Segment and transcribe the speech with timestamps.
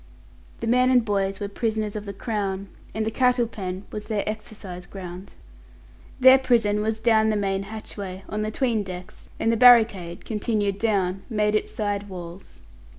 [0.61, 4.27] The men and boys were prisoners of the Crown, and the cattle pen was their
[4.27, 5.35] exercise ground.
[6.19, 10.79] Their prison was down the main hatchway, on the 'tween decks, and the barricade, continued
[10.79, 12.61] down, made its side walls.